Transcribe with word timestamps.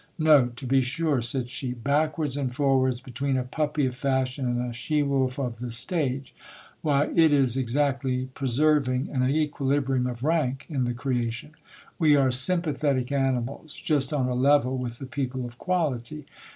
No, 0.17 0.47
to 0.55 0.65
be 0.65 0.81
sure, 0.81 1.21
said 1.21 1.47
she: 1.51 1.73
backwards 1.73 2.35
and 2.35 2.51
forwards 2.55 2.99
between 2.99 3.37
a 3.37 3.43
puppy 3.43 3.85
of 3.85 3.93
fashion 3.93 4.47
and 4.47 4.59
a 4.59 4.73
she 4.73 5.03
wolf 5.03 5.37
of 5.37 5.59
the 5.59 5.69
stage; 5.69 6.33
why, 6.81 7.09
it 7.13 7.31
is 7.31 7.55
exactly 7.55 8.25
preserving 8.33 9.09
an 9.11 9.29
equilibrium 9.29 10.07
of 10.07 10.23
rank 10.23 10.65
in 10.67 10.85
the 10.85 10.95
creation. 10.95 11.51
We 11.99 12.15
are 12.15 12.31
sympathetic 12.31 13.11
animals, 13.11 13.75
just 13.75 14.11
on 14.11 14.27
a 14.27 14.33
level 14.33 14.75
with 14.75 14.97
the 14.97 15.05
people 15.05 15.45
of 15.45 15.59
quality. 15.59 16.25